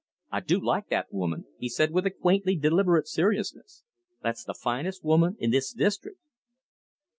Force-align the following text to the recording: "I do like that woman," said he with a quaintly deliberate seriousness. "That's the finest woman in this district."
"I 0.31 0.39
do 0.39 0.59
like 0.59 0.87
that 0.87 1.13
woman," 1.13 1.45
said 1.67 1.89
he 1.89 1.93
with 1.93 2.07
a 2.07 2.09
quaintly 2.09 2.55
deliberate 2.55 3.07
seriousness. 3.07 3.83
"That's 4.23 4.43
the 4.43 4.55
finest 4.55 5.03
woman 5.03 5.35
in 5.37 5.51
this 5.51 5.71
district." 5.73 6.17